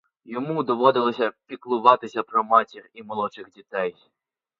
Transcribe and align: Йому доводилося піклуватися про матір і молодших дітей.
Йому 0.25 0.63
доводилося 0.63 1.31
піклуватися 1.45 2.23
про 2.23 2.43
матір 2.43 2.89
і 2.93 3.03
молодших 3.03 3.49
дітей. 3.49 3.95